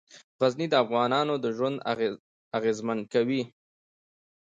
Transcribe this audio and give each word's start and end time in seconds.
غزني 0.39 0.67
د 0.69 0.73
افغانانو 0.83 1.33
ژوند 1.57 1.77
اغېزمن 2.57 2.99
کوي. 3.13 3.41